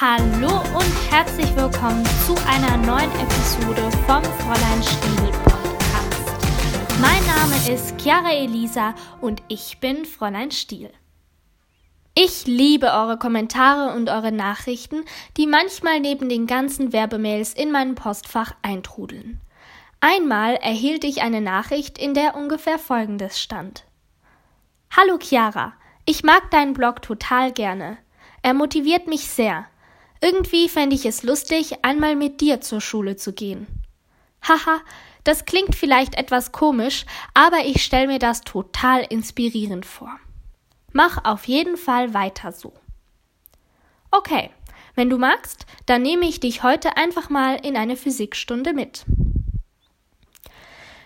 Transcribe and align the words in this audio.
Hallo 0.00 0.62
und 0.78 1.12
herzlich 1.12 1.54
willkommen 1.56 2.02
zu 2.24 2.34
einer 2.46 2.78
neuen 2.78 3.10
Episode 3.20 3.82
vom 4.06 4.24
Fräulein 4.24 4.82
Stiel 4.82 5.30
Podcast. 5.44 6.98
Mein 7.02 7.22
Name 7.26 7.70
ist 7.70 8.00
Chiara 8.00 8.32
Elisa 8.32 8.94
und 9.20 9.42
ich 9.48 9.76
bin 9.78 10.06
Fräulein 10.06 10.52
Stiel. 10.52 10.90
Ich 12.14 12.46
liebe 12.46 12.86
eure 12.86 13.18
Kommentare 13.18 13.94
und 13.94 14.08
eure 14.08 14.32
Nachrichten, 14.32 15.04
die 15.36 15.46
manchmal 15.46 16.00
neben 16.00 16.30
den 16.30 16.46
ganzen 16.46 16.94
Werbemails 16.94 17.52
in 17.52 17.70
meinem 17.70 17.94
Postfach 17.94 18.54
eintrudeln. 18.62 19.38
Einmal 20.00 20.54
erhielt 20.54 21.04
ich 21.04 21.20
eine 21.20 21.42
Nachricht, 21.42 21.98
in 21.98 22.14
der 22.14 22.36
ungefähr 22.36 22.78
Folgendes 22.78 23.38
stand. 23.38 23.84
Hallo 24.96 25.18
Chiara, 25.18 25.74
ich 26.06 26.24
mag 26.24 26.50
deinen 26.50 26.72
Blog 26.72 27.02
total 27.02 27.52
gerne. 27.52 27.98
Er 28.40 28.54
motiviert 28.54 29.06
mich 29.06 29.28
sehr. 29.28 29.66
Irgendwie 30.20 30.68
fände 30.68 30.94
ich 30.94 31.06
es 31.06 31.22
lustig, 31.22 31.82
einmal 31.82 32.14
mit 32.14 32.40
dir 32.40 32.60
zur 32.60 32.80
Schule 32.80 33.16
zu 33.16 33.32
gehen. 33.32 33.66
Haha, 34.42 34.80
das 35.24 35.44
klingt 35.44 35.74
vielleicht 35.74 36.14
etwas 36.14 36.52
komisch, 36.52 37.06
aber 37.34 37.64
ich 37.64 37.82
stelle 37.82 38.06
mir 38.06 38.18
das 38.18 38.42
total 38.42 39.02
inspirierend 39.08 39.86
vor. 39.86 40.18
Mach 40.92 41.24
auf 41.24 41.44
jeden 41.44 41.76
Fall 41.76 42.14
weiter 42.14 42.52
so. 42.52 42.72
Okay, 44.10 44.50
wenn 44.94 45.08
du 45.08 45.18
magst, 45.18 45.66
dann 45.86 46.02
nehme 46.02 46.26
ich 46.26 46.40
dich 46.40 46.62
heute 46.62 46.96
einfach 46.96 47.30
mal 47.30 47.54
in 47.64 47.76
eine 47.76 47.96
Physikstunde 47.96 48.72
mit. 48.72 49.04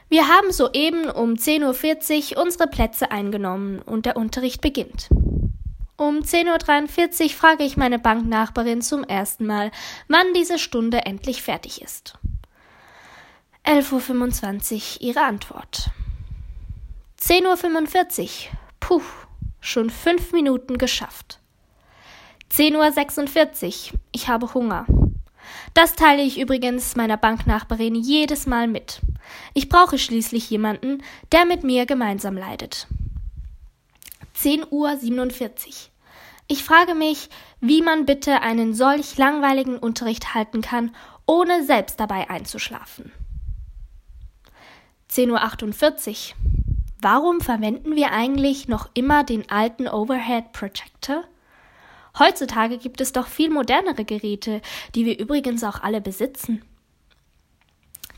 Wir 0.08 0.28
haben 0.28 0.52
soeben 0.52 1.10
um 1.10 1.34
10.40 1.34 2.36
Uhr 2.36 2.42
unsere 2.42 2.66
Plätze 2.68 3.10
eingenommen 3.10 3.80
und 3.80 4.06
der 4.06 4.16
Unterricht 4.16 4.60
beginnt. 4.60 5.08
Um 5.96 6.20
10.43 6.20 7.22
Uhr 7.22 7.30
frage 7.30 7.62
ich 7.62 7.76
meine 7.76 8.00
Banknachbarin 8.00 8.82
zum 8.82 9.04
ersten 9.04 9.46
Mal, 9.46 9.70
wann 10.08 10.34
diese 10.34 10.58
Stunde 10.58 11.06
endlich 11.06 11.42
fertig 11.42 11.82
ist. 11.82 12.18
11.25 13.64 14.96
Uhr 14.96 15.02
ihre 15.02 15.20
Antwort. 15.22 15.90
10.45 17.20 18.22
Uhr. 18.22 18.30
Puh, 18.80 19.02
schon 19.60 19.88
fünf 19.88 20.32
Minuten 20.32 20.78
geschafft. 20.78 21.38
10.46 22.50 23.92
Uhr. 23.92 24.00
Ich 24.10 24.26
habe 24.28 24.52
Hunger. 24.52 24.86
Das 25.74 25.94
teile 25.94 26.22
ich 26.22 26.40
übrigens 26.40 26.96
meiner 26.96 27.16
Banknachbarin 27.16 27.94
jedes 27.94 28.46
Mal 28.46 28.66
mit. 28.66 29.00
Ich 29.54 29.68
brauche 29.68 29.98
schließlich 29.98 30.50
jemanden, 30.50 31.02
der 31.30 31.46
mit 31.46 31.62
mir 31.62 31.86
gemeinsam 31.86 32.36
leidet. 32.36 32.88
10.47 34.36 34.70
Uhr. 34.70 35.93
Ich 36.46 36.62
frage 36.62 36.94
mich, 36.94 37.30
wie 37.60 37.80
man 37.80 38.04
bitte 38.04 38.42
einen 38.42 38.74
solch 38.74 39.16
langweiligen 39.16 39.78
Unterricht 39.78 40.34
halten 40.34 40.60
kann, 40.60 40.94
ohne 41.26 41.64
selbst 41.64 41.98
dabei 41.98 42.28
einzuschlafen. 42.28 43.12
10.48 45.10 46.10
Uhr. 46.30 46.36
Warum 47.00 47.40
verwenden 47.40 47.96
wir 47.96 48.12
eigentlich 48.12 48.68
noch 48.68 48.90
immer 48.94 49.24
den 49.24 49.50
alten 49.50 49.88
Overhead 49.88 50.52
Projector? 50.52 51.24
Heutzutage 52.18 52.78
gibt 52.78 53.00
es 53.00 53.12
doch 53.12 53.26
viel 53.26 53.50
modernere 53.50 54.04
Geräte, 54.04 54.60
die 54.94 55.04
wir 55.04 55.18
übrigens 55.18 55.64
auch 55.64 55.82
alle 55.82 56.00
besitzen. 56.00 56.62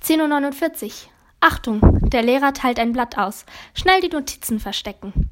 10.49 0.02 0.84
Uhr. 0.84 0.92
Achtung, 1.40 2.10
der 2.10 2.22
Lehrer 2.22 2.52
teilt 2.52 2.78
ein 2.78 2.92
Blatt 2.92 3.18
aus. 3.18 3.44
Schnell 3.74 4.00
die 4.00 4.08
Notizen 4.08 4.58
verstecken. 4.58 5.25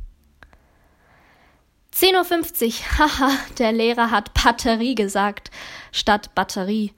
10.50 1.95 2.67
Uhr. 2.67 2.99
Haha, 2.99 3.31
der 3.59 3.73
Lehrer 3.73 4.11
hat 4.11 4.35
Batterie 4.35 4.95
gesagt 4.95 5.51
statt 5.93 6.35
Batterie. 6.35 6.93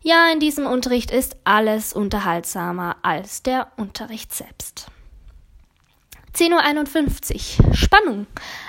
Ja, 0.00 0.30
in 0.32 0.38
diesem 0.38 0.66
Unterricht 0.66 1.10
ist 1.10 1.36
alles 1.44 1.92
unterhaltsamer 1.92 2.96
als 3.02 3.42
der 3.42 3.72
Unterricht 3.76 4.32
selbst. 4.32 4.86
10.51 6.34 7.66
Uhr. 7.66 7.74
Spannung. 7.74 8.26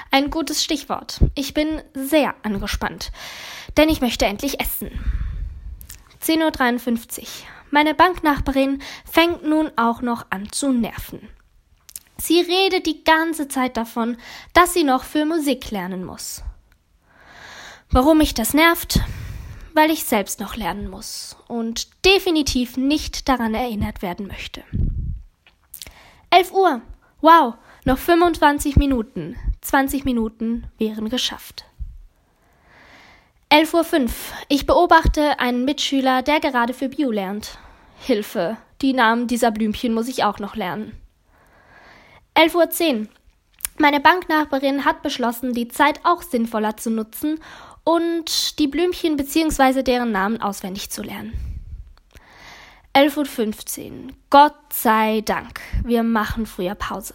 Ein 0.09 0.31
gutes 0.31 0.63
Stichwort. 0.63 1.19
Ich 1.35 1.53
bin 1.53 1.83
sehr 1.93 2.33
angespannt, 2.41 3.11
denn 3.77 3.89
ich 3.89 4.01
möchte 4.01 4.25
endlich 4.25 4.59
essen. 4.59 4.89
10.53 6.23 7.19
Uhr. 7.19 7.27
Meine 7.69 7.93
Banknachbarin 7.93 8.81
fängt 9.05 9.43
nun 9.43 9.69
auch 9.75 10.01
noch 10.01 10.25
an 10.31 10.51
zu 10.51 10.71
nerven. 10.71 11.29
Sie 12.19 12.41
redet 12.41 12.85
die 12.85 13.03
ganze 13.03 13.47
Zeit 13.47 13.77
davon, 13.77 14.17
dass 14.53 14.73
sie 14.73 14.83
noch 14.83 15.03
für 15.03 15.25
Musik 15.25 15.71
lernen 15.71 16.03
muss. 16.03 16.43
Warum 17.89 18.19
mich 18.19 18.33
das 18.33 18.53
nervt? 18.53 18.99
Weil 19.73 19.89
ich 19.89 20.03
selbst 20.03 20.39
noch 20.39 20.55
lernen 20.55 20.89
muss 20.89 21.37
und 21.47 21.87
definitiv 22.05 22.77
nicht 22.77 23.29
daran 23.29 23.53
erinnert 23.53 24.01
werden 24.01 24.27
möchte. 24.27 24.63
11 26.29 26.51
Uhr. 26.51 26.81
Wow, 27.21 27.55
noch 27.85 27.97
25 27.97 28.75
Minuten. 28.75 29.35
20 29.61 30.05
Minuten 30.05 30.67
wären 30.77 31.09
geschafft. 31.09 31.65
11.05 33.51 34.03
Uhr. 34.03 34.09
Ich 34.47 34.65
beobachte 34.65 35.39
einen 35.39 35.65
Mitschüler, 35.65 36.21
der 36.21 36.39
gerade 36.39 36.73
für 36.73 36.89
Bio 36.89 37.09
lernt. 37.11 37.57
Hilfe, 37.99 38.57
die 38.81 38.93
Namen 38.93 39.27
dieser 39.27 39.51
Blümchen 39.51 39.93
muss 39.93 40.07
ich 40.07 40.23
auch 40.23 40.39
noch 40.39 40.55
lernen. 40.55 40.95
11.10 42.39 43.01
Uhr. 43.01 43.07
Meine 43.79 43.99
Banknachbarin 43.99 44.85
hat 44.85 45.01
beschlossen, 45.01 45.51
die 45.51 45.67
Zeit 45.67 45.99
auch 46.05 46.21
sinnvoller 46.21 46.77
zu 46.77 46.89
nutzen 46.89 47.41
und 47.83 48.59
die 48.59 48.67
Blümchen 48.67 49.17
bzw. 49.17 49.83
deren 49.83 50.13
Namen 50.13 50.41
auswendig 50.41 50.89
zu 50.89 51.01
lernen. 51.01 51.33
11.15 52.95 53.91
Uhr. 53.91 54.13
Gott 54.29 54.55
sei 54.71 55.19
Dank, 55.25 55.59
wir 55.83 56.03
machen 56.03 56.45
früher 56.45 56.75
Pause. 56.75 57.13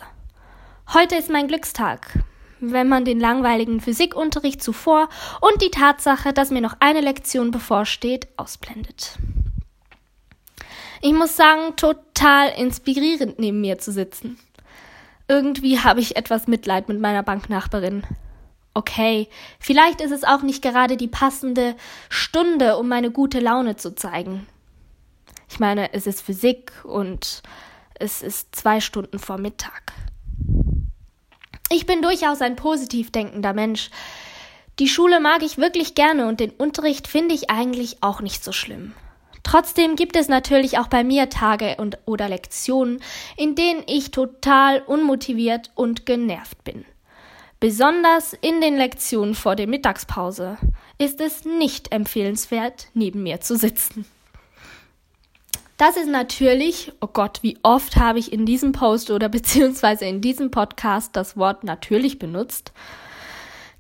Heute 0.92 1.16
ist 1.16 1.30
mein 1.30 1.48
Glückstag. 1.48 2.22
Wenn 2.60 2.90
man 2.90 3.06
den 3.06 3.18
langweiligen 3.18 3.80
Physikunterricht 3.80 4.62
zuvor 4.62 5.08
und 5.40 5.62
die 5.62 5.70
Tatsache, 5.70 6.34
dass 6.34 6.50
mir 6.50 6.60
noch 6.60 6.76
eine 6.80 7.00
Lektion 7.00 7.50
bevorsteht, 7.50 8.28
ausblendet. 8.36 9.16
Ich 11.00 11.14
muss 11.14 11.34
sagen, 11.34 11.76
total 11.76 12.50
inspirierend 12.58 13.38
neben 13.38 13.62
mir 13.62 13.78
zu 13.78 13.90
sitzen. 13.90 14.38
Irgendwie 15.28 15.78
habe 15.78 16.00
ich 16.00 16.16
etwas 16.16 16.46
Mitleid 16.46 16.88
mit 16.88 17.00
meiner 17.00 17.22
Banknachbarin. 17.22 18.04
Okay, 18.74 19.28
vielleicht 19.60 20.00
ist 20.00 20.10
es 20.10 20.24
auch 20.24 20.42
nicht 20.42 20.60
gerade 20.60 20.96
die 20.96 21.08
passende 21.08 21.76
Stunde, 22.08 22.76
um 22.76 22.88
meine 22.88 23.10
gute 23.10 23.38
Laune 23.38 23.76
zu 23.76 23.94
zeigen. 23.94 24.46
Ich 25.48 25.60
meine, 25.60 25.92
es 25.92 26.06
ist 26.06 26.22
Physik 26.22 26.72
und 26.84 27.42
es 27.94 28.22
ist 28.22 28.56
zwei 28.56 28.80
Stunden 28.80 29.20
vor 29.20 29.38
Mittag. 29.38 29.92
Ich 31.70 31.86
bin 31.86 32.02
durchaus 32.02 32.40
ein 32.40 32.56
positiv 32.56 33.12
denkender 33.12 33.52
Mensch. 33.52 33.90
Die 34.80 34.88
Schule 34.88 35.20
mag 35.20 35.42
ich 35.42 35.56
wirklich 35.56 35.94
gerne 35.94 36.26
und 36.26 36.40
den 36.40 36.50
Unterricht 36.50 37.06
finde 37.06 37.34
ich 37.34 37.50
eigentlich 37.50 38.02
auch 38.02 38.20
nicht 38.20 38.42
so 38.42 38.50
schlimm. 38.50 38.92
Trotzdem 39.54 39.94
gibt 39.94 40.16
es 40.16 40.26
natürlich 40.26 40.78
auch 40.78 40.88
bei 40.88 41.04
mir 41.04 41.28
Tage 41.30 41.76
und 41.78 41.98
oder 42.06 42.28
Lektionen, 42.28 43.00
in 43.36 43.54
denen 43.54 43.84
ich 43.86 44.10
total 44.10 44.80
unmotiviert 44.80 45.70
und 45.76 46.06
genervt 46.06 46.64
bin. 46.64 46.84
Besonders 47.60 48.32
in 48.32 48.60
den 48.60 48.76
Lektionen 48.76 49.36
vor 49.36 49.54
der 49.54 49.68
Mittagspause 49.68 50.58
ist 50.98 51.20
es 51.20 51.44
nicht 51.44 51.92
empfehlenswert, 51.92 52.88
neben 52.94 53.22
mir 53.22 53.42
zu 53.42 53.56
sitzen. 53.56 54.04
Das 55.76 55.96
ist 55.96 56.08
natürlich, 56.08 56.90
oh 57.00 57.06
Gott, 57.06 57.38
wie 57.42 57.56
oft 57.62 57.94
habe 57.94 58.18
ich 58.18 58.32
in 58.32 58.46
diesem 58.46 58.72
Post 58.72 59.12
oder 59.12 59.28
beziehungsweise 59.38 60.04
in 60.04 60.20
diesem 60.20 60.50
Podcast 60.50 61.14
das 61.14 61.36
Wort 61.36 61.62
natürlich 61.62 62.18
benutzt, 62.18 62.72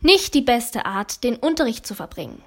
nicht 0.00 0.34
die 0.34 0.42
beste 0.42 0.86
Art, 0.86 1.24
den 1.24 1.34
Unterricht 1.34 1.84
zu 1.84 1.96
verbringen. 1.96 2.40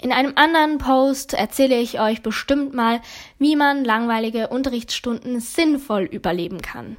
In 0.00 0.12
einem 0.12 0.32
anderen 0.36 0.78
Post 0.78 1.34
erzähle 1.34 1.78
ich 1.78 2.00
euch 2.00 2.22
bestimmt 2.22 2.74
mal, 2.74 3.00
wie 3.38 3.56
man 3.56 3.84
langweilige 3.84 4.48
Unterrichtsstunden 4.48 5.40
sinnvoll 5.40 6.02
überleben 6.02 6.60
kann. 6.60 6.96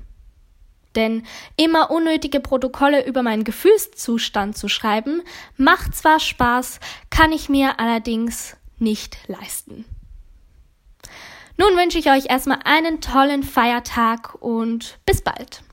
Denn 0.95 1.23
immer 1.57 1.91
unnötige 1.91 2.39
Protokolle 2.39 3.05
über 3.05 3.21
meinen 3.21 3.43
Gefühlszustand 3.43 4.57
zu 4.57 4.69
schreiben, 4.69 5.21
macht 5.57 5.93
zwar 5.93 6.19
Spaß, 6.19 6.79
kann 7.09 7.31
ich 7.31 7.49
mir 7.49 7.79
allerdings 7.79 8.55
nicht 8.79 9.17
leisten. 9.27 9.85
Nun 11.57 11.77
wünsche 11.77 11.99
ich 11.99 12.09
euch 12.09 12.29
erstmal 12.29 12.59
einen 12.63 13.01
tollen 13.01 13.43
Feiertag 13.43 14.35
und 14.41 14.99
bis 15.05 15.21
bald. 15.21 15.64